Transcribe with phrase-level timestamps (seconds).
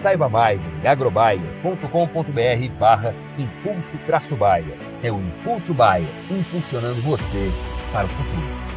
[0.00, 4.64] Saiba mais em agrobaia.com.br barra impulso traço baia.
[5.02, 7.50] É o Impulso Baia, impulsionando você
[7.92, 8.70] para o futuro.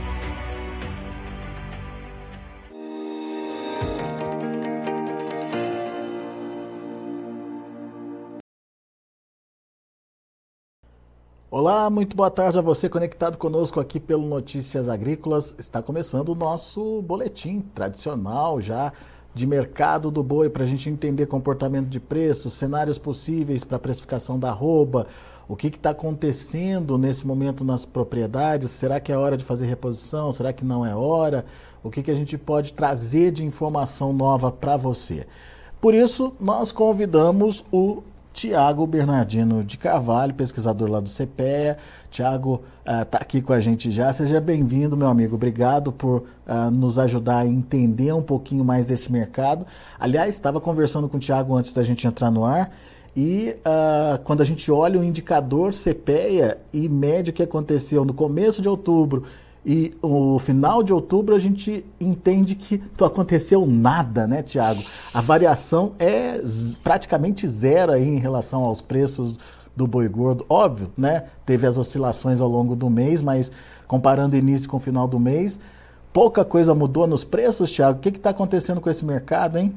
[11.50, 15.56] Olá, muito boa tarde a você conectado conosco aqui pelo Notícias Agrícolas.
[15.58, 18.92] Está começando o nosso boletim tradicional já
[19.34, 24.40] de mercado do boi para a gente entender comportamento de preços, cenários possíveis para precificação
[24.40, 25.08] da arroba,
[25.48, 30.32] o que está acontecendo nesse momento nas propriedades, será que é hora de fazer reposição,
[30.32, 31.46] será que não é hora,
[31.84, 35.28] o que, que a gente pode trazer de informação nova para você.
[35.82, 41.78] Por isso, nós convidamos o Tiago Bernardino de Carvalho, pesquisador lá do CPEA.
[42.10, 44.12] Tiago está uh, aqui com a gente já.
[44.12, 45.36] Seja bem-vindo, meu amigo.
[45.36, 49.68] Obrigado por uh, nos ajudar a entender um pouquinho mais desse mercado.
[50.00, 52.76] Aliás, estava conversando com o Tiago antes da gente entrar no ar.
[53.16, 58.14] E uh, quando a gente olha o indicador CPEA e mede o que aconteceu no
[58.14, 59.24] começo de outubro
[59.66, 64.82] e o final de outubro a gente entende que não aconteceu nada, né, Tiago?
[65.14, 66.42] A variação é
[66.84, 69.40] praticamente zero aí em relação aos preços
[69.76, 70.46] do boi gordo.
[70.50, 71.28] Óbvio, né?
[71.46, 73.52] Teve as oscilações ao longo do mês, mas
[73.88, 75.60] comparando início com final do mês,
[76.12, 78.00] pouca coisa mudou nos preços, Tiago.
[78.00, 79.74] O que está acontecendo com esse mercado, hein?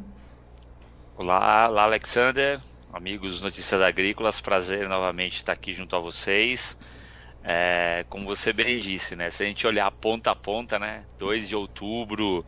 [1.17, 2.61] Olá, olá, Alexander,
[2.93, 6.77] amigos Notícias Agrícolas, prazer novamente estar aqui junto a vocês.
[7.49, 9.31] É, como você bem disse, né?
[9.31, 11.07] Se a gente olhar ponta a ponta, né?
[11.17, 12.45] 2 de outubro,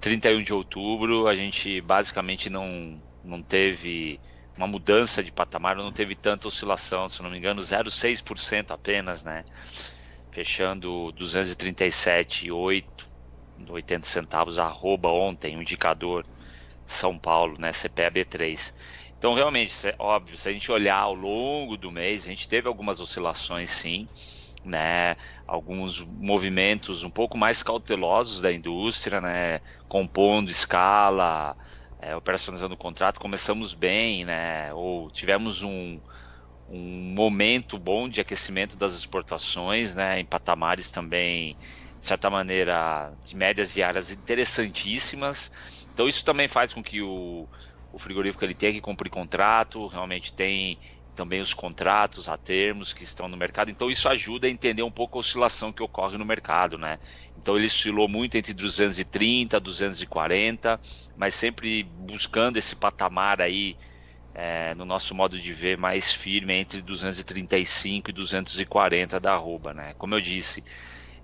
[0.00, 4.20] 31 de outubro, a gente basicamente não, não teve
[4.56, 9.44] uma mudança de patamar, não teve tanta oscilação, se não me engano, 0,6% apenas, né?
[10.30, 13.06] Fechando 237,8,
[13.68, 16.26] 80 centavos arroba ontem, o indicador
[16.86, 17.72] São Paulo, né?
[17.72, 18.74] CPA B3.
[19.22, 22.66] Então, realmente, é óbvio, se a gente olhar ao longo do mês, a gente teve
[22.66, 24.08] algumas oscilações sim,
[24.64, 25.14] né?
[25.46, 29.60] Alguns movimentos um pouco mais cautelosos da indústria, né?
[29.88, 31.56] Compondo escala,
[32.00, 33.20] é, operacionalizando o contrato.
[33.20, 34.74] Começamos bem, né?
[34.74, 36.00] Ou tivemos um,
[36.66, 40.18] um momento bom de aquecimento das exportações, né?
[40.18, 41.56] Em patamares também,
[41.96, 45.52] de certa maneira, de médias diárias interessantíssimas.
[45.92, 47.48] Então, isso também faz com que o
[47.92, 50.78] o frigorífico ele tem que cumprir contrato, realmente tem
[51.14, 53.70] também os contratos a termos que estão no mercado.
[53.70, 56.98] Então isso ajuda a entender um pouco a oscilação que ocorre no mercado, né?
[57.36, 60.80] Então ele oscilou muito entre 230 e 240,
[61.14, 63.76] mas sempre buscando esse patamar aí
[64.34, 69.94] é, no nosso modo de ver mais firme entre 235 e 240 da arroba, né?
[69.98, 70.64] Como eu disse,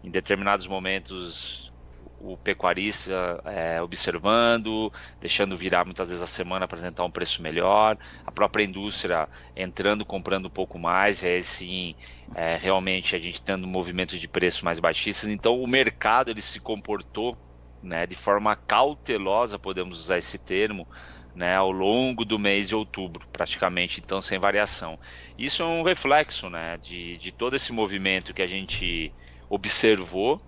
[0.02, 1.72] em determinados momentos
[2.20, 7.96] o pecuarista é, observando, deixando virar muitas vezes a semana apresentar um preço melhor,
[8.26, 11.94] a própria indústria entrando, comprando um pouco mais, e aí sim,
[12.34, 15.34] é, realmente a gente tendo movimentos de preço mais baixíssimos.
[15.34, 17.36] Então o mercado ele se comportou
[17.82, 20.86] né, de forma cautelosa, podemos usar esse termo,
[21.34, 24.98] né, ao longo do mês de outubro, praticamente, então sem variação.
[25.36, 29.14] Isso é um reflexo né, de, de todo esse movimento que a gente
[29.48, 30.42] observou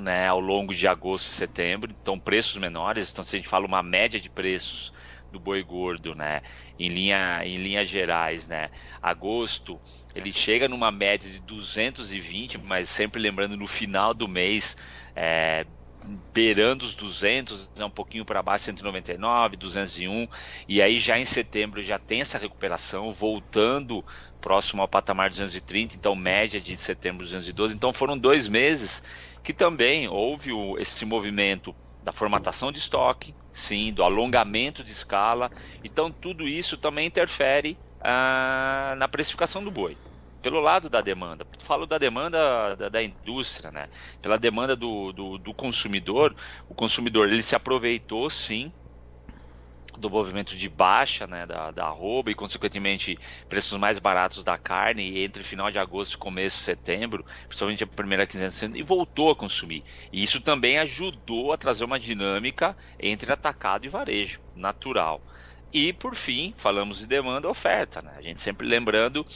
[0.00, 3.66] né, ao longo de agosto e setembro, então preços menores, então se a gente fala
[3.66, 4.92] uma média de preços
[5.30, 6.40] do boi gordo, né,
[6.78, 8.70] em linha em linhas gerais, né,
[9.02, 9.80] agosto
[10.14, 14.76] ele chega numa média de 220, mas sempre lembrando no final do mês
[15.14, 15.66] é,
[16.32, 20.26] beirando os 200, né, um pouquinho para baixo, 199, 201,
[20.68, 24.04] e aí já em setembro já tem essa recuperação, voltando
[24.40, 29.02] próximo ao patamar 230, então média de setembro 212, então foram dois meses
[29.46, 31.72] que também houve o, esse movimento
[32.02, 35.52] da formatação de estoque, sim, do alongamento de escala.
[35.84, 39.96] Então tudo isso também interfere ah, na precificação do boi.
[40.42, 43.88] Pelo lado da demanda, falo da demanda da, da indústria, né?
[44.20, 46.34] Pela demanda do, do, do consumidor,
[46.68, 48.74] o consumidor ele se aproveitou sim
[49.98, 55.20] do movimento de baixa né, da, da arroba e, consequentemente, preços mais baratos da carne
[55.20, 59.36] entre final de agosto e começo de setembro, principalmente a primeira quinzena e voltou a
[59.36, 59.84] consumir.
[60.12, 65.22] E isso também ajudou a trazer uma dinâmica entre atacado e varejo, natural.
[65.72, 68.00] E, por fim, falamos de demanda e oferta.
[68.00, 68.12] Né?
[68.16, 69.26] A gente sempre lembrando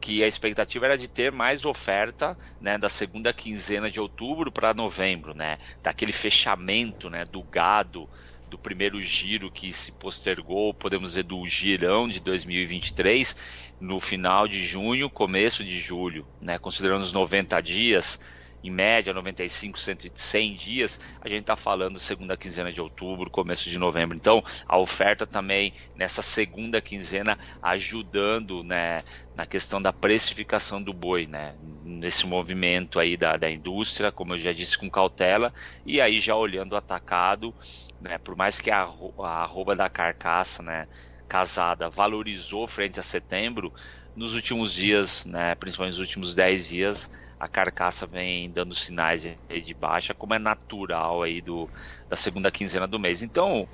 [0.00, 4.72] que a expectativa era de ter mais oferta né, da segunda quinzena de outubro para
[4.72, 8.08] novembro, né, daquele fechamento né, do gado
[8.50, 13.36] do primeiro giro que se postergou, podemos dizer, do girão de 2023,
[13.78, 16.58] no final de junho, começo de julho, né?
[16.58, 18.18] considerando os 90 dias,
[18.62, 19.78] em média 95,
[20.14, 24.16] 100 dias, a gente está falando segunda quinzena de outubro, começo de novembro.
[24.16, 29.02] Então, a oferta também nessa segunda quinzena ajudando né,
[29.40, 34.38] na questão da precificação do boi, né, nesse movimento aí da, da indústria, como eu
[34.38, 35.50] já disse, com cautela,
[35.84, 37.56] e aí já olhando atacado,
[37.98, 40.86] né, por mais que a, a arroba da carcaça né,
[41.26, 43.72] casada valorizou frente a setembro,
[44.14, 47.08] nos últimos dias, né, principalmente nos últimos 10 dias,
[47.38, 51.70] a carcaça vem dando sinais de baixa, como é natural aí do,
[52.06, 53.22] da segunda quinzena do mês.
[53.22, 53.66] Então,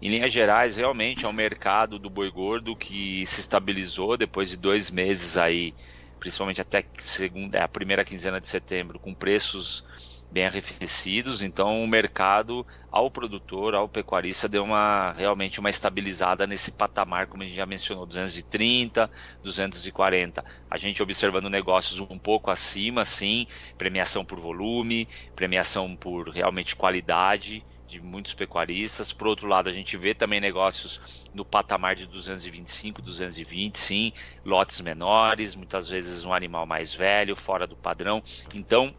[0.00, 4.56] em linhas gerais, realmente é um mercado do boi gordo que se estabilizou depois de
[4.56, 5.74] dois meses aí,
[6.20, 9.84] principalmente até segunda, a primeira quinzena de setembro, com preços
[10.30, 16.70] bem arrefecidos, então o mercado ao produtor, ao pecuarista deu uma realmente uma estabilizada nesse
[16.70, 19.10] patamar, como a gente já mencionou, 230,
[19.42, 20.44] 240.
[20.70, 23.46] A gente observando negócios um pouco acima, sim,
[23.76, 29.12] premiação por volume, premiação por realmente qualidade de muitos pecuaristas.
[29.12, 34.12] Por outro lado, a gente vê também negócios no patamar de 225, 220, sim,
[34.44, 38.22] lotes menores, muitas vezes um animal mais velho, fora do padrão.
[38.54, 38.94] Então,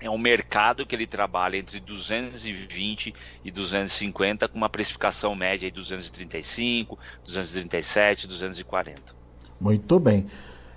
[0.00, 5.76] é um mercado que ele trabalha entre 220 e 250 com uma precificação média de
[5.76, 9.16] 235, 237, 240.
[9.60, 10.26] Muito bem.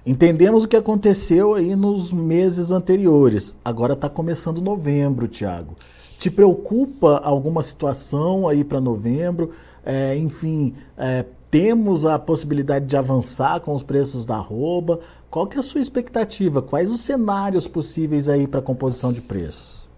[0.04, 3.56] Entendemos o que aconteceu aí nos meses anteriores.
[3.64, 5.76] Agora está começando novembro, Tiago.
[6.22, 9.56] Te preocupa alguma situação aí para novembro?
[9.84, 15.00] É, enfim, é, temos a possibilidade de avançar com os preços da arroba?
[15.32, 16.62] Qual que é a sua expectativa?
[16.62, 19.90] Quais os cenários possíveis aí para composição de preços?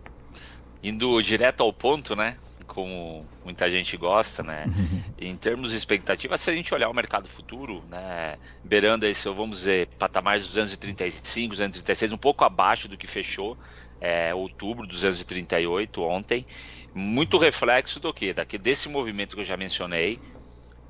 [0.82, 2.38] Indo direto ao ponto, né?
[2.68, 4.64] Como muita gente gosta, né?
[5.20, 8.38] em termos de expectativa, se a gente olhar o mercado futuro, né?
[8.64, 13.58] Beirando esse, vamos dizer, patamar de 235, 236, um pouco abaixo do que fechou
[14.04, 16.46] é, outubro, 238 ontem.
[16.94, 18.34] Muito reflexo do que?
[18.34, 20.20] Daqui, desse movimento que eu já mencionei,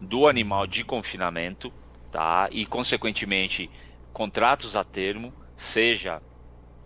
[0.01, 1.71] do animal de confinamento,
[2.11, 2.49] tá?
[2.51, 3.69] E consequentemente
[4.11, 6.19] contratos a termo, seja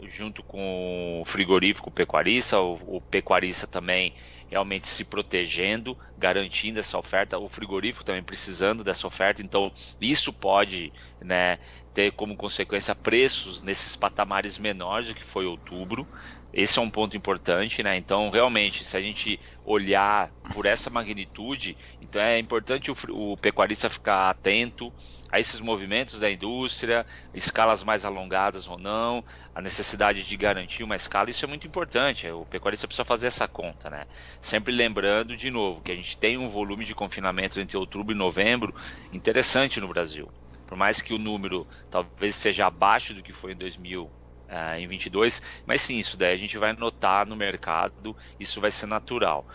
[0.03, 4.13] junto com o frigorífico pecuarista, o, o pecuarista também
[4.47, 10.93] realmente se protegendo, garantindo essa oferta, o frigorífico também precisando dessa oferta, então isso pode
[11.19, 11.57] né,
[11.97, 16.07] ter como consequência preços nesses patamares menores do que foi outubro.
[16.53, 17.97] Esse é um ponto importante, né?
[17.97, 23.89] Então, realmente, se a gente olhar por essa magnitude, então é importante o, o pecuarista
[23.89, 24.93] ficar atento
[25.31, 27.03] a esses movimentos da indústria,
[27.33, 29.25] escalas mais alongadas ou não,
[29.55, 32.29] a necessidade de garantir uma escala, isso é muito importante.
[32.29, 34.05] O pecuarista precisa fazer essa conta, né?
[34.39, 38.17] Sempre lembrando de novo que a gente tem um volume de confinamento entre outubro e
[38.17, 38.71] novembro
[39.11, 40.31] interessante no Brasil.
[40.67, 44.11] Por mais que o número talvez seja abaixo do que foi em 2000 uh,
[44.49, 48.69] eh, em 22, mas sim, isso daí a gente vai notar no mercado, isso vai
[48.69, 49.47] ser natural.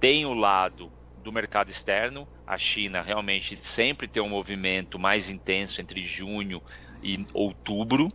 [0.00, 2.28] Tem o lado do mercado externo.
[2.46, 6.62] A China realmente sempre tem um movimento mais intenso entre junho
[7.02, 8.08] e outubro.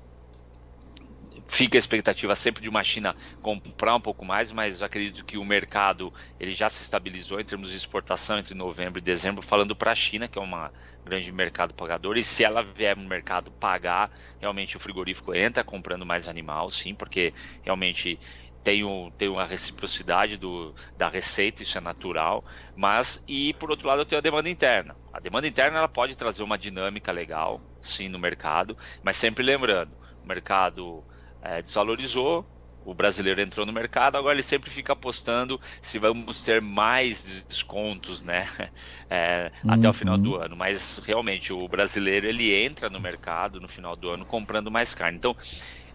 [1.53, 5.43] Fica a expectativa sempre de uma China comprar um pouco mais, mas acredito que o
[5.43, 9.91] mercado ele já se estabilizou em termos de exportação entre novembro e dezembro, falando para
[9.91, 10.49] a China, que é um
[11.03, 16.05] grande mercado pagador, e se ela vier no mercado pagar, realmente o frigorífico entra comprando
[16.05, 18.17] mais animal, sim, porque realmente
[18.63, 22.41] tem, um, tem uma reciprocidade do, da receita, isso é natural,
[22.73, 24.97] mas e por outro lado eu tenho a demanda interna.
[25.11, 29.97] A demanda interna ela pode trazer uma dinâmica legal, sim, no mercado, mas sempre lembrando,
[30.23, 31.05] o mercado
[31.41, 32.45] é, desvalorizou,
[32.83, 38.23] o brasileiro entrou no mercado, agora ele sempre fica apostando se vamos ter mais descontos,
[38.23, 38.47] né,
[39.09, 39.71] é, uhum.
[39.71, 40.41] até o final do uhum.
[40.41, 40.55] ano.
[40.55, 45.17] Mas realmente o brasileiro ele entra no mercado no final do ano comprando mais carne.
[45.17, 45.35] Então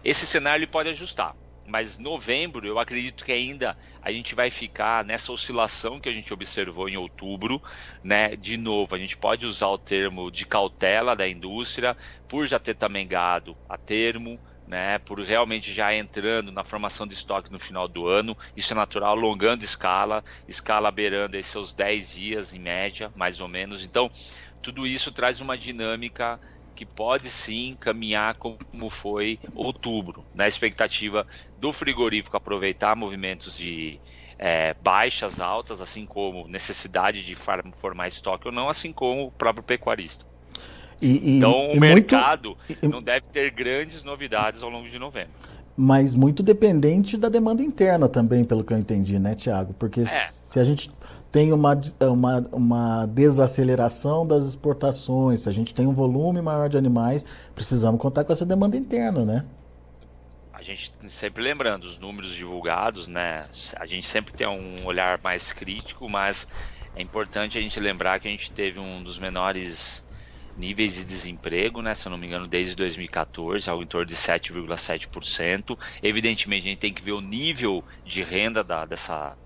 [0.03, 1.35] esse cenário ele pode ajustar
[1.67, 6.33] mas novembro eu acredito que ainda a gente vai ficar nessa oscilação que a gente
[6.33, 7.61] observou em outubro,
[8.01, 8.37] né?
[8.37, 11.95] De novo, a gente pode usar o termo de cautela da indústria
[12.27, 17.13] por já ter também gado a termo, né, por realmente já entrando na formação de
[17.13, 18.35] estoque no final do ano.
[18.55, 23.47] Isso é natural, alongando escala, escala beirando aí seus 10 dias em média, mais ou
[23.47, 23.83] menos.
[23.85, 24.09] Então,
[24.61, 26.39] tudo isso traz uma dinâmica
[26.75, 33.99] que pode sim caminhar como foi outubro, na expectativa do frigorífico aproveitar movimentos de
[34.37, 39.63] é, baixas, altas, assim como necessidade de formar estoque ou não, assim como o próprio
[39.63, 40.25] pecuarista.
[41.01, 45.31] E, e, então o mercado muito, não deve ter grandes novidades ao longo de novembro.
[45.75, 49.75] Mas muito dependente da demanda interna também, pelo que eu entendi, né, Tiago?
[49.75, 50.27] Porque é.
[50.41, 50.91] se a gente
[51.31, 56.77] tem uma, uma, uma desaceleração das exportações, se a gente tem um volume maior de
[56.77, 57.23] animais,
[57.53, 59.45] precisamos contar com essa demanda interna, né?
[60.51, 63.45] A gente sempre lembrando, os números divulgados, né?
[63.75, 66.47] A gente sempre tem um olhar mais crítico, mas
[66.95, 70.03] é importante a gente lembrar que a gente teve um dos menores
[70.57, 74.15] níveis de desemprego, né, se eu não me engano, desde 2014, algo em torno de
[74.15, 75.77] 7,7%.
[76.01, 79.37] Evidentemente, a gente tem que ver o nível de renda da, dessa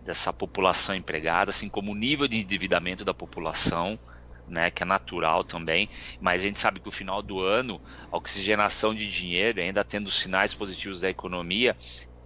[0.00, 3.98] dessa população empregada, assim como o nível de endividamento da população,
[4.46, 8.16] né, que é natural também, mas a gente sabe que o final do ano, a
[8.16, 11.76] oxigenação de dinheiro, ainda tendo sinais positivos da economia,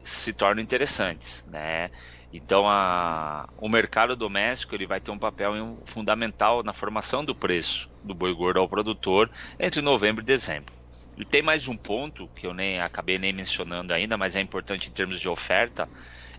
[0.05, 1.91] se tornam interessantes, né?
[2.33, 7.91] Então a, o mercado doméstico ele vai ter um papel fundamental na formação do preço
[8.03, 10.75] do boi gordo ao produtor entre novembro e dezembro.
[11.17, 14.89] E tem mais um ponto que eu nem acabei nem mencionando ainda, mas é importante
[14.89, 15.89] em termos de oferta,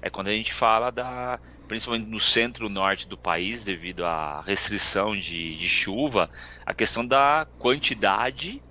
[0.01, 5.55] é quando a gente fala da, principalmente no centro-norte do país, devido à restrição de,
[5.57, 6.29] de chuva,
[6.65, 8.63] a questão da quantidade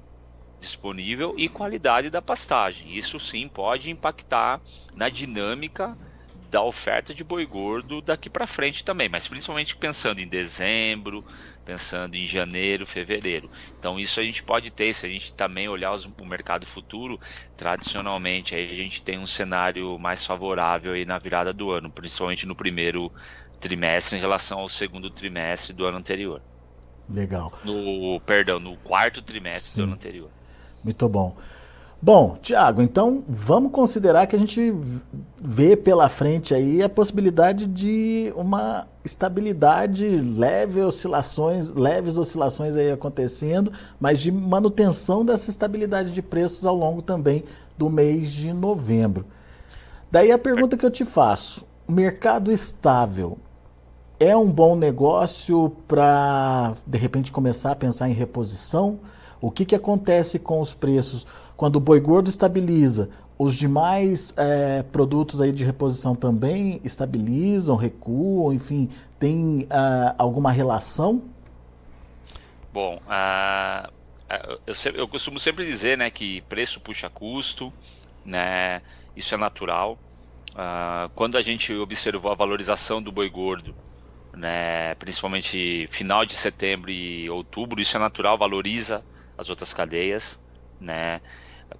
[0.59, 2.97] disponível e qualidade da pastagem.
[2.97, 4.61] Isso sim pode impactar
[4.95, 5.97] na dinâmica
[6.53, 11.25] da oferta de boi gordo daqui para frente também, mas principalmente pensando em dezembro,
[11.65, 13.51] pensando em janeiro, fevereiro.
[13.79, 17.19] Então isso a gente pode ter, se a gente também olhar os, o mercado futuro,
[17.57, 22.45] tradicionalmente aí a gente tem um cenário mais favorável aí na virada do ano, principalmente
[22.47, 23.11] no primeiro
[23.59, 26.43] trimestre em relação ao segundo trimestre do ano anterior.
[27.09, 27.59] Legal.
[27.65, 29.81] No, perdão, no quarto trimestre Sim.
[29.81, 30.31] do ano anterior.
[30.85, 31.35] Muito bom.
[32.05, 34.75] Bom, Tiago, então vamos considerar que a gente
[35.41, 43.71] vê pela frente aí a possibilidade de uma estabilidade, leve oscilações, leves oscilações aí acontecendo,
[44.01, 47.45] mas de manutenção dessa estabilidade de preços ao longo também
[47.79, 49.25] do mês de novembro.
[50.11, 53.39] Daí a pergunta que eu te faço: mercado estável
[54.19, 58.99] é um bom negócio para de repente começar a pensar em reposição?
[59.41, 61.27] O que, que acontece com os preços?
[61.57, 68.53] Quando o boi gordo estabiliza, os demais é, produtos aí de reposição também estabilizam, recuam,
[68.53, 71.23] enfim, tem uh, alguma relação?
[72.73, 73.93] Bom, uh,
[74.67, 77.73] eu, eu, costumo sempre dizer né, que preço puxa custo,
[78.25, 78.81] né,
[79.17, 79.99] isso é natural.
[80.51, 83.75] Uh, quando a gente observou a valorização do boi gordo,
[84.33, 89.05] né, principalmente final de setembro e outubro, isso é natural, valoriza
[89.37, 90.41] as outras cadeias.
[90.81, 91.21] Né?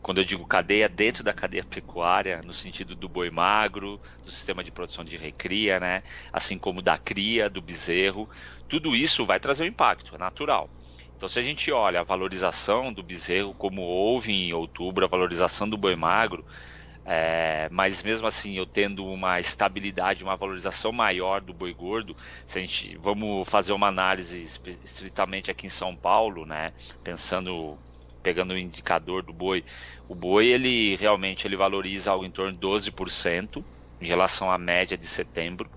[0.01, 4.63] Quando eu digo cadeia, dentro da cadeia pecuária, no sentido do boi magro, do sistema
[4.65, 6.03] de produção de recria, né?
[6.33, 8.29] assim como da cria, do bezerro,
[8.69, 10.71] tudo isso vai trazer um impacto, é natural.
[11.17, 15.69] Então, se a gente olha a valorização do bezerro, como houve em outubro, a valorização
[15.69, 16.45] do boi magro,
[17.05, 22.59] é, mas mesmo assim eu tendo uma estabilidade, uma valorização maior do boi gordo, se
[22.59, 24.45] a gente vamos fazer uma análise
[24.83, 26.73] estritamente aqui em São Paulo, né,
[27.03, 27.81] pensando
[28.23, 29.65] pegando o indicador do boi,
[30.09, 33.65] o boi ele realmente ele valoriza algo em torno de 12%
[34.01, 35.71] em relação à média de setembro.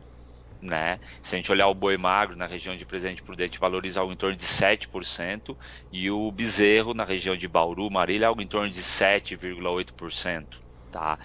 [0.61, 0.99] Né?
[1.21, 4.15] Se a gente olhar o boi magro na região de Presidente Prudente, valoriza algo em
[4.15, 5.55] torno de 7%,
[5.91, 10.45] e o bezerro na região de Bauru, Marília, algo em torno de 7,8%.
[10.91, 11.19] Tá?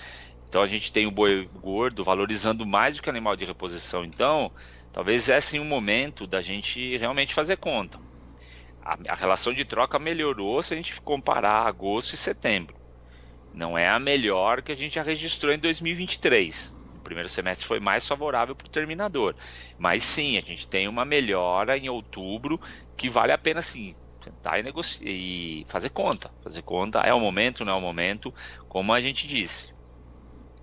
[0.49, 4.05] Então a gente tem o boi gordo valorizando mais do que o animal de reposição.
[4.05, 4.53] Então,
[4.93, 8.10] talvez esse é um momento da gente realmente fazer conta
[8.91, 12.77] a, a relação de troca melhorou se a gente comparar agosto e setembro.
[13.53, 16.75] Não é a melhor que a gente já registrou em 2023.
[16.97, 19.35] O primeiro semestre foi mais favorável para o terminador.
[19.79, 22.61] Mas sim, a gente tem uma melhora em outubro
[22.97, 26.31] que vale a pena sim tentar e, negociar, e fazer conta.
[26.43, 28.33] Fazer conta é o momento, não é o momento,
[28.69, 29.73] como a gente disse.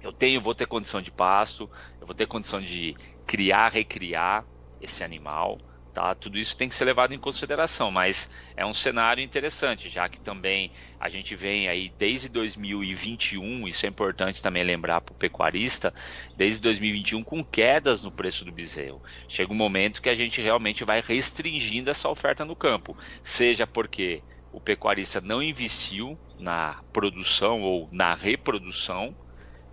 [0.01, 1.69] Eu tenho, vou ter condição de pasto,
[1.99, 4.45] eu vou ter condição de criar, recriar
[4.79, 5.59] esse animal
[5.97, 6.13] Tá?
[6.13, 10.19] Tudo isso tem que ser levado em consideração, mas é um cenário interessante, já que
[10.19, 15.91] também a gente vem aí desde 2021, isso é importante também lembrar para o pecuarista,
[16.35, 19.01] desde 2021 com quedas no preço do bezerro.
[19.27, 24.21] Chega um momento que a gente realmente vai restringindo essa oferta no campo, seja porque
[24.51, 29.17] o pecuarista não investiu na produção ou na reprodução,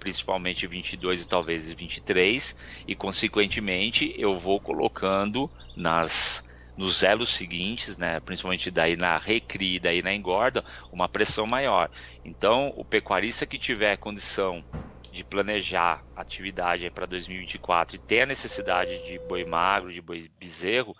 [0.04, 2.54] principalmente 22 e talvez 23,
[2.86, 6.44] e consequentemente eu vou colocando nas
[6.76, 11.88] nos elos seguintes, né, principalmente daí na recria e daí na engorda, uma pressão maior.
[12.24, 14.64] Então, o pecuarista que tiver condição
[15.10, 20.96] de planejar atividade para 2024 e ter a necessidade de boi magro, de boi bezerro,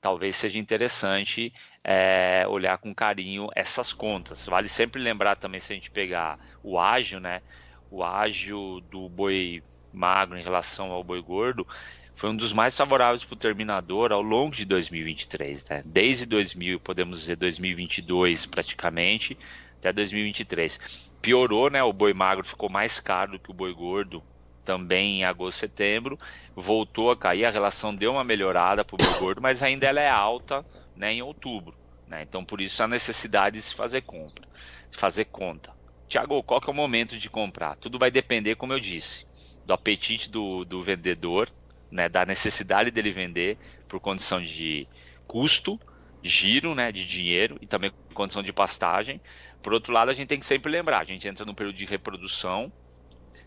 [0.00, 1.52] talvez seja interessante
[1.84, 4.46] é, olhar com carinho essas contas.
[4.46, 7.42] Vale sempre lembrar também se a gente pegar o ágio, né,
[7.90, 11.66] o ágio do boi magro em relação ao boi gordo,
[12.14, 15.82] foi um dos mais favoráveis para o terminador ao longo de 2023, né?
[15.86, 19.38] Desde 2000, podemos dizer 2022 praticamente,
[19.78, 21.10] até 2023.
[21.22, 21.82] Piorou, né?
[21.82, 24.22] O boi magro ficou mais caro que o boi gordo
[24.64, 26.18] também em agosto setembro,
[26.54, 30.00] voltou a cair, a relação deu uma melhorada para o boi gordo, mas ainda ela
[30.00, 31.74] é alta né, em outubro.
[32.06, 32.22] Né?
[32.22, 34.46] Então, por isso a necessidade de se fazer compra,
[34.90, 35.72] de fazer conta.
[36.10, 37.76] Tiago, qual que é o momento de comprar?
[37.76, 39.24] Tudo vai depender, como eu disse,
[39.64, 41.50] do apetite do, do vendedor,
[41.90, 44.88] né, da necessidade dele vender por condição de
[45.26, 45.80] custo,
[46.22, 49.22] giro né, de dinheiro e também condição de pastagem.
[49.62, 51.84] Por outro lado, a gente tem que sempre lembrar, a gente entra num período de
[51.86, 52.72] reprodução,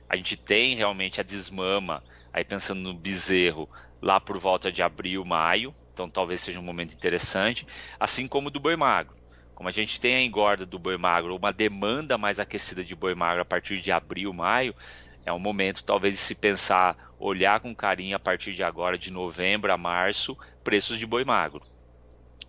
[0.10, 2.04] a gente tem realmente a desmama,
[2.34, 3.70] aí pensando no bezerro,
[4.02, 7.66] lá por volta de abril, maio, então talvez seja um momento interessante,
[8.00, 9.16] assim como do boi magro.
[9.54, 13.14] Como a gente tem a engorda do boi magro, uma demanda mais aquecida de boi
[13.14, 14.76] magro a partir de abril, maio,
[15.26, 19.12] é um momento talvez de se pensar, olhar com carinho a partir de agora, de
[19.12, 21.62] novembro a março, preços de boi magro.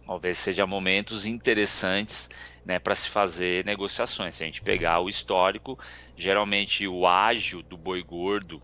[0.06, 2.28] Talvez seja momentos interessantes
[2.64, 4.34] né, para se fazer negociações.
[4.34, 5.78] Se a gente pegar o histórico,
[6.16, 8.62] geralmente o ágio do boi gordo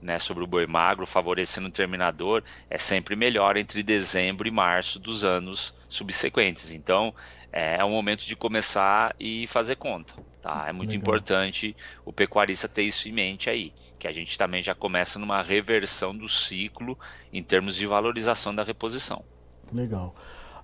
[0.00, 4.98] né, sobre o boi magro, favorecendo o terminador, é sempre melhor entre dezembro e março
[4.98, 6.72] dos anos subsequentes.
[6.72, 7.14] Então,
[7.52, 10.14] é, é um momento de começar e fazer conta.
[10.40, 10.64] Tá?
[10.68, 11.02] É muito Legal.
[11.02, 15.42] importante o pecuarista ter isso em mente aí, que a gente também já começa numa
[15.42, 16.98] reversão do ciclo
[17.32, 19.22] em termos de valorização da reposição.
[19.72, 20.14] Legal.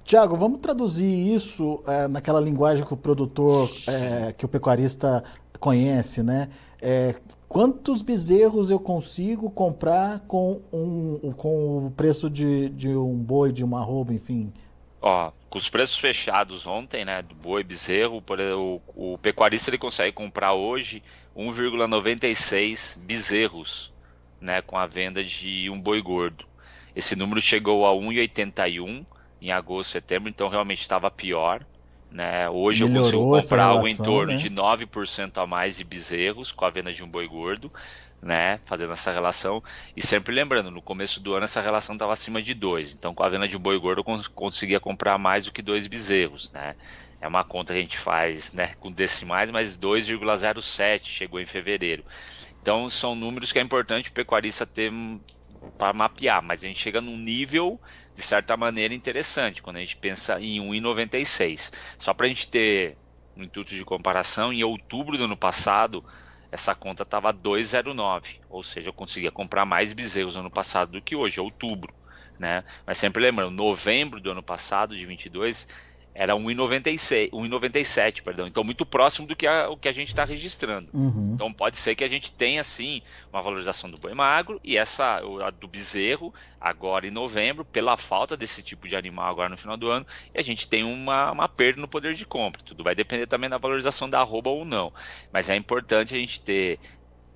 [0.05, 5.23] Tiago, vamos traduzir isso é, naquela linguagem que o produtor, é, que o pecuarista
[5.61, 6.49] conhece, né?
[6.81, 7.15] É,
[7.47, 13.63] quantos bezerros eu consigo comprar com, um, com o preço de, de um boi, de
[13.63, 14.51] uma arroba, enfim?
[15.01, 18.23] Ó, com os preços fechados ontem, né, do boi bezerro,
[18.57, 21.03] o, o pecuarista ele consegue comprar hoje
[21.37, 23.93] 1,96 bezerros,
[24.41, 26.45] né, com a venda de um boi gordo.
[26.95, 29.07] Esse número chegou a 1,81
[29.41, 31.65] em agosto, setembro, então realmente estava pior.
[32.11, 32.49] Né?
[32.49, 34.39] Hoje Melhorou eu consigo comprar relação, algo em torno né?
[34.39, 37.71] de 9% a mais de bezerros com a venda de um boi gordo
[38.21, 39.61] né, fazendo essa relação.
[39.97, 42.95] E sempre lembrando, no começo do ano essa relação estava acima de 2.
[42.95, 45.87] Então, com a venda de boi gordo, eu cons conseguia comprar mais do que dois
[45.87, 46.75] bezerros, né?
[47.21, 52.05] É uma conta que a gente faz né, com decimais, mas 2,07 chegou em fevereiro.
[52.61, 54.93] Então, são números que é importante o pecuarista ter
[55.77, 57.81] para mapear, mas a gente chega num nível
[58.15, 61.73] de certa maneira interessante quando a gente pensa em 1,96.
[61.99, 62.97] Só para a gente ter
[63.37, 66.05] um intuito de comparação, em outubro do ano passado,
[66.51, 71.03] essa conta estava 2,09, ou seja, eu conseguia comprar mais bezerros no ano passado do
[71.03, 71.95] que hoje, outubro,
[72.39, 72.65] né?
[72.87, 75.67] Mas sempre lembrando, novembro do ano passado, de 22,
[76.19, 78.49] era 1,97, perdão.
[78.49, 80.91] Então muito próximo do que a, o que a gente está registrando.
[80.93, 81.31] Uhum.
[81.35, 83.01] Então pode ser que a gente tenha sim
[83.33, 88.37] uma valorização do boi magro e essa a do bezerro agora em novembro pela falta
[88.37, 90.05] desse tipo de animal agora no final do ano
[90.35, 92.61] e a gente tem uma, uma perda no poder de compra.
[92.65, 94.93] Tudo vai depender também da valorização da arroba ou não.
[95.33, 96.81] Mas é importante a gente ter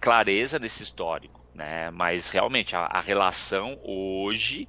[0.01, 1.89] clareza nesse histórico, né?
[1.93, 4.69] Mas realmente a, a relação hoje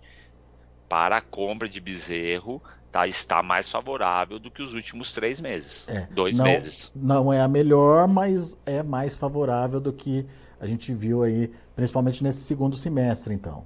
[0.88, 2.62] para a compra de bezerro
[2.94, 6.92] tá, está mais favorável do que os últimos três meses, é, dois não, meses.
[6.96, 10.26] Não é a melhor, mas é mais favorável do que
[10.60, 13.66] a gente viu aí, principalmente nesse segundo semestre, então.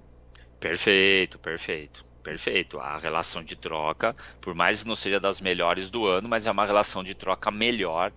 [0.59, 2.05] Perfeito, perfeito.
[2.23, 2.79] Perfeito.
[2.79, 6.51] A relação de troca, por mais que não seja das melhores do ano, mas é
[6.51, 8.11] uma relação de troca melhor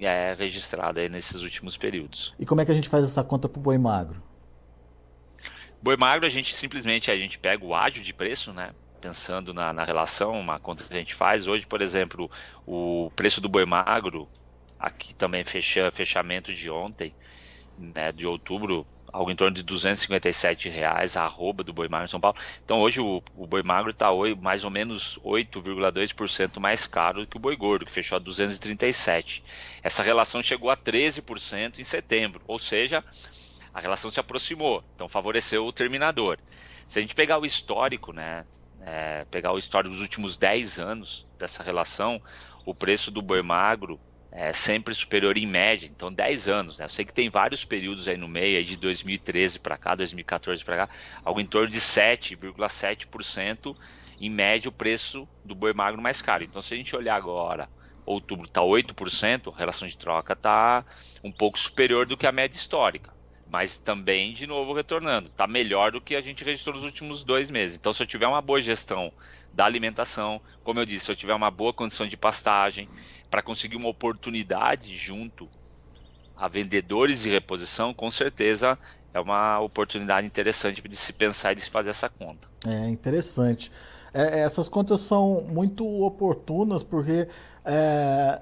[0.00, 2.34] é, registrada aí nesses últimos períodos.
[2.38, 4.22] E como é que a gente faz essa conta para o boi magro?
[5.82, 8.72] Boi magro, a gente simplesmente a gente pega o ágio de preço, né?
[9.00, 11.46] Pensando na, na relação, uma conta que a gente faz.
[11.46, 12.30] Hoje, por exemplo,
[12.66, 14.28] o preço do boi magro,
[14.78, 17.14] aqui também fecha, fechamento de ontem,
[17.78, 22.10] né, de outubro, algo em torno de 257 reais a arroba do boi magro em
[22.10, 22.36] São Paulo.
[22.64, 24.08] Então hoje o, o boi magro está
[24.40, 29.44] mais ou menos 8,2% mais caro que o boi gordo, que fechou a 237.
[29.82, 33.02] Essa relação chegou a 13% em setembro, ou seja,
[33.72, 36.38] a relação se aproximou, então favoreceu o terminador.
[36.86, 38.44] Se a gente pegar o histórico, né,
[38.86, 42.22] é, pegar o histórico dos últimos 10 anos dessa relação,
[42.64, 46.78] o preço do boi magro é sempre superior em média, então 10 anos.
[46.78, 46.84] Né?
[46.84, 50.64] Eu sei que tem vários períodos aí no meio, aí de 2013 para cá, 2014
[50.64, 50.88] para cá,
[51.24, 53.76] algo em torno de 7,7%
[54.20, 56.44] em média o preço do boi magro mais caro.
[56.44, 57.68] Então se a gente olhar agora,
[58.04, 60.84] outubro está 8%, a relação de troca está
[61.24, 63.15] um pouco superior do que a média histórica
[63.50, 65.28] mas também, de novo, retornando.
[65.28, 67.76] Está melhor do que a gente registrou nos últimos dois meses.
[67.76, 69.12] Então, se eu tiver uma boa gestão
[69.52, 72.88] da alimentação, como eu disse, se eu tiver uma boa condição de pastagem,
[73.30, 75.48] para conseguir uma oportunidade junto
[76.36, 78.78] a vendedores de reposição, com certeza
[79.14, 82.46] é uma oportunidade interessante de se pensar e de se fazer essa conta.
[82.66, 83.72] É interessante.
[84.12, 87.26] É, essas contas são muito oportunas porque
[87.64, 88.40] é,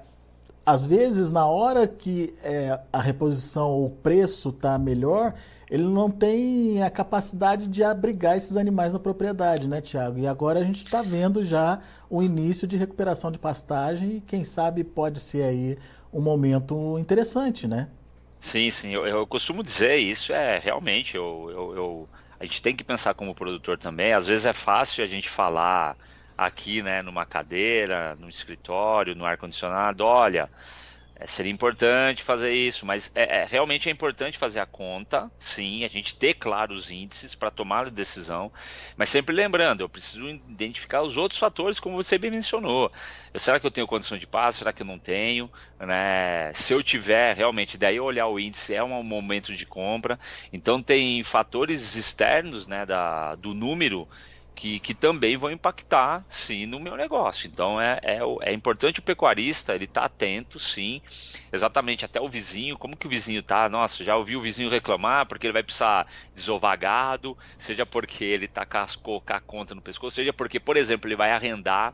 [0.65, 5.33] às vezes, na hora que é, a reposição ou o preço está melhor,
[5.69, 10.17] ele não tem a capacidade de abrigar esses animais na propriedade, né, Tiago?
[10.17, 14.43] E agora a gente está vendo já o início de recuperação de pastagem e quem
[14.43, 15.77] sabe pode ser aí
[16.11, 17.89] um momento interessante, né?
[18.39, 18.91] Sim, sim.
[18.91, 21.15] Eu, eu costumo dizer isso é realmente.
[21.15, 24.13] Eu, eu, eu, a gente tem que pensar como produtor também.
[24.13, 25.97] Às vezes é fácil a gente falar
[26.37, 30.49] aqui, né, numa cadeira, no escritório, no ar condicionado, olha,
[31.17, 35.85] é, seria importante fazer isso, mas é, é, realmente é importante fazer a conta, sim,
[35.85, 38.51] a gente ter claros índices para tomar a decisão,
[38.97, 42.91] mas sempre lembrando, eu preciso identificar os outros fatores, como você bem mencionou.
[43.33, 44.59] Eu, será que eu tenho condição de passo?
[44.59, 45.49] Será que eu não tenho?
[45.79, 46.51] Né?
[46.53, 50.19] Se eu tiver, realmente, daí olhar o índice é um momento de compra.
[50.51, 54.07] Então tem fatores externos né, da, do número
[54.55, 57.47] que, que também vão impactar, sim, no meu negócio.
[57.47, 61.01] Então é, é, é importante o pecuarista ele estar tá atento, sim,
[61.51, 63.67] exatamente até o vizinho, como que o vizinho tá?
[63.67, 68.47] Nossa, já ouvi o vizinho reclamar porque ele vai precisar desovar gado, seja porque ele
[68.47, 71.93] tá com a conta no pescoço, seja porque, por exemplo, ele vai arrendar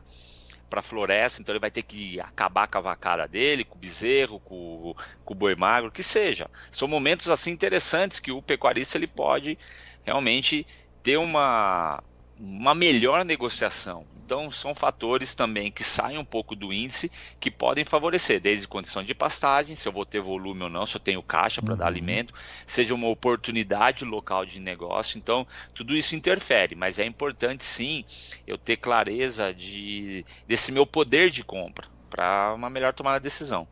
[0.70, 4.40] para floresta, então ele vai ter que acabar com a vacada dele, com o bezerro,
[4.40, 4.96] com,
[5.26, 6.50] com o boi magro, que seja.
[6.72, 9.60] São momentos assim interessantes que o pecuarista ele pode
[10.06, 10.66] realmente
[11.04, 12.02] ter uma
[12.44, 14.06] uma melhor negociação.
[14.26, 19.04] Então, são fatores também que saem um pouco do índice que podem favorecer, desde condição
[19.04, 21.78] de pastagem, se eu vou ter volume ou não, se eu tenho caixa para uhum.
[21.78, 22.34] dar alimento,
[22.66, 25.18] seja uma oportunidade local de negócio.
[25.18, 28.06] Então, tudo isso interfere, mas é importante sim
[28.48, 33.68] eu ter clareza de, desse meu poder de compra para uma melhor tomada de decisão.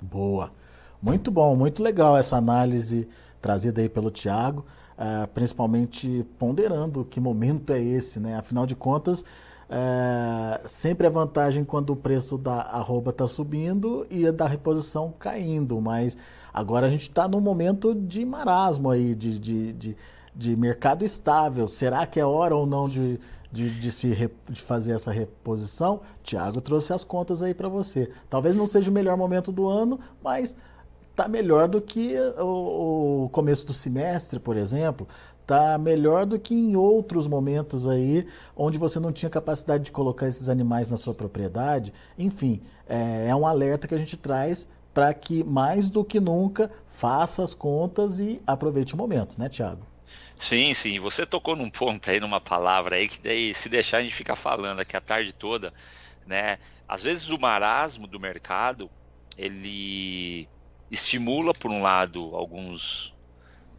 [0.00, 0.52] Boa.
[1.00, 3.08] Muito bom, muito legal essa análise
[3.40, 4.64] trazida aí pelo Tiago.
[4.92, 8.36] Uh, principalmente ponderando que momento é esse, né?
[8.36, 14.30] Afinal de contas, uh, sempre é vantagem quando o preço da arroba está subindo e
[14.30, 16.16] da reposição caindo, mas
[16.52, 19.96] agora a gente está num momento de marasmo aí, de, de, de,
[20.36, 21.66] de, mercado estável.
[21.66, 23.18] Será que é hora ou não de,
[23.50, 26.02] de, de se de fazer essa reposição?
[26.22, 28.10] Tiago trouxe as contas aí para você.
[28.28, 30.54] Talvez não seja o melhor momento do ano, mas
[31.12, 35.06] está melhor do que o, o, começo do semestre, por exemplo.
[35.42, 40.26] Está melhor do que em outros momentos aí, onde você não tinha capacidade de colocar
[40.26, 41.92] esses animais na sua propriedade.
[42.18, 46.70] Enfim, é, é um alerta que a gente traz para que, mais do que nunca,
[46.86, 49.86] faça as contas e aproveite o momento, né, Tiago?
[50.36, 50.98] Sim, sim.
[50.98, 54.34] Você tocou num ponto aí, numa palavra aí, que daí, se deixar, a gente fica
[54.34, 55.72] falando aqui a tarde toda,
[56.26, 56.58] né?
[56.86, 58.90] Às vezes o marasmo do mercado,
[59.38, 60.48] ele
[60.92, 63.14] estimula, por um lado, alguns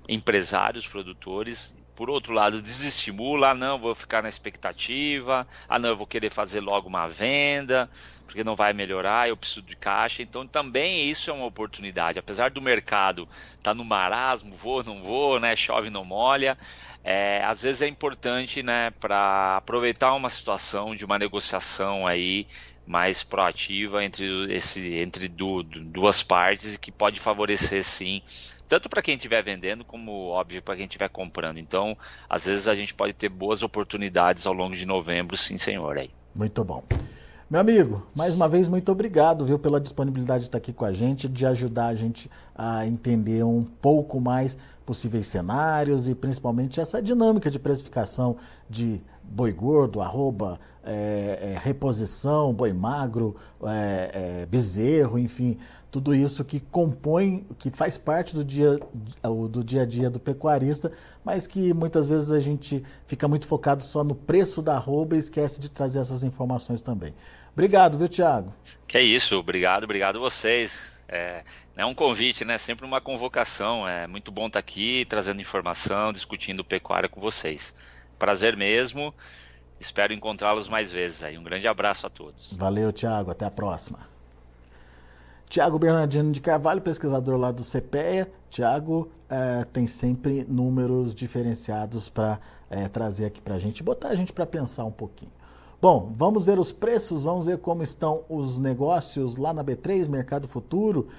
[0.10, 5.97] empresários, produtores, por outro lado, desestimula, ah, não, vou ficar na expectativa, ah, não, eu
[5.97, 7.88] vou querer fazer logo uma venda,
[8.26, 10.23] porque não vai melhorar, eu preciso de caixa.
[10.23, 12.17] Então, também isso é uma oportunidade.
[12.17, 16.58] Apesar do mercado estar tá no marasmo, vou, não vou, né, chove, não molha,
[17.04, 22.47] é, às vezes é importante, né, para aproveitar uma situação de uma negociação aí
[22.86, 28.22] mais proativa entre, esse, entre du, duas partes que pode favorecer sim
[28.67, 31.60] tanto para quem estiver vendendo como óbvio para quem estiver comprando.
[31.60, 31.96] Então,
[32.28, 35.98] às vezes a gente pode ter boas oportunidades ao longo de novembro, sim, senhor.
[35.98, 36.10] Aí.
[36.34, 36.84] Muito bom.
[37.54, 40.92] Meu amigo, mais uma vez muito obrigado, viu, pela disponibilidade de estar aqui com a
[40.92, 47.00] gente, de ajudar a gente a entender um pouco mais possíveis cenários e principalmente essa
[47.00, 48.38] dinâmica de precificação
[48.68, 55.60] de boi gordo, arroba é, é, reposição, boi magro, é, é, bezerro, enfim,
[55.92, 58.80] tudo isso que compõe, que faz parte do dia,
[59.52, 60.92] do dia a dia do pecuarista,
[61.24, 65.20] mas que muitas vezes a gente fica muito focado só no preço da arroba e
[65.20, 67.13] esquece de trazer essas informações também.
[67.54, 68.54] Obrigado, viu, Tiago?
[68.88, 70.92] Que é isso, obrigado, obrigado vocês.
[71.08, 71.44] É,
[71.76, 72.58] é um convite, né?
[72.58, 73.88] Sempre uma convocação.
[73.88, 77.76] É muito bom estar aqui trazendo informação, discutindo pecuária com vocês.
[78.18, 79.13] Prazer mesmo.
[79.80, 81.38] Espero encontrá-los mais vezes aí.
[81.38, 82.54] Um grande abraço a todos.
[82.54, 83.32] Valeu, Tiago.
[83.32, 84.00] Até a próxima.
[85.48, 88.32] Tiago Bernardino de Carvalho, pesquisador lá do CPEA.
[88.50, 92.39] Tiago é, tem sempre números diferenciados para
[92.70, 95.32] é, trazer aqui para a gente, botar a gente para pensar um pouquinho.
[95.84, 100.48] Bom, vamos ver os preços, vamos ver como estão os negócios lá na B3, Mercado
[100.48, 101.10] Futuro.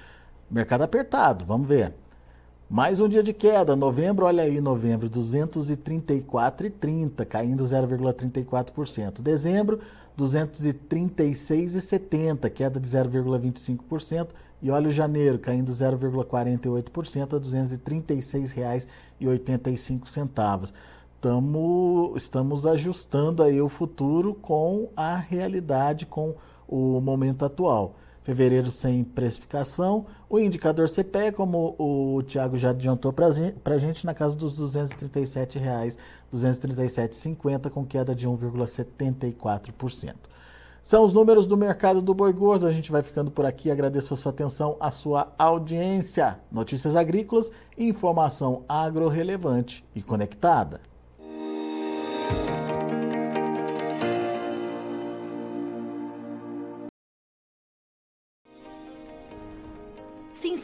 [0.49, 1.93] Mercado apertado, vamos ver.
[2.67, 9.21] Mais um dia de queda, novembro, olha aí, novembro, 234,30, caindo 0,34%.
[9.21, 9.79] Dezembro,
[10.17, 14.29] 236,70, queda de 0,25%.
[14.63, 17.43] E olha o janeiro, caindo 0,48% a R$
[19.21, 20.73] 236,85
[21.15, 26.35] estamos, estamos ajustando aí o futuro com a realidade, com
[26.67, 27.95] o momento atual.
[28.21, 34.15] Fevereiro sem precificação, o indicador CPE, como o Tiago já adiantou para a gente, na
[34.15, 35.99] casa dos R$ 237,00, R$
[36.33, 40.15] 237,50, com queda de 1,74%.
[40.81, 42.67] São os números do mercado do boi gordo.
[42.67, 43.71] A gente vai ficando por aqui.
[43.71, 46.39] Agradeço a sua atenção, a sua audiência.
[46.51, 50.81] Notícias agrícolas, informação agro relevante e conectada.